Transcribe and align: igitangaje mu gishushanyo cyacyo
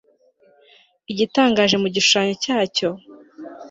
igitangaje 1.11 1.75
mu 1.81 1.87
gishushanyo 1.95 2.33
cyacyo 2.43 2.89